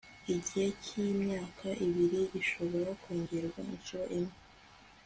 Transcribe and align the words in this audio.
igihe 0.33 0.67
cy'imyaka 0.83 1.67
ibiri 1.85 2.19
gishobora 2.33 2.89
kongerwa 3.01 3.59
inshuro 3.73 4.05
imwe 4.19 4.35